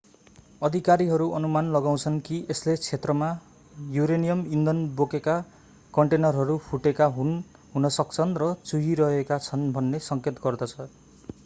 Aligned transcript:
अधिकारीहरू 0.61 1.25
अनुमान 1.39 1.67
लगाउँछन् 1.73 2.15
कि 2.29 2.39
यसले 2.47 2.73
क्षेत्रमा 2.77 3.27
यूरेनियम 3.91 4.41
ईन्धन 4.53 4.81
बोकेका 4.95 5.37
कन्टेनरहरू 5.93 6.57
फुटेका 6.65 7.11
हुन 7.19 7.89
सक्छन् 7.99 8.37
र 8.39 8.51
चुहिरहेका 8.65 9.41
छन् 9.45 9.71
भन्ने 9.79 10.05
सङ्केत 10.11 10.45
गर्दछ 10.45 10.77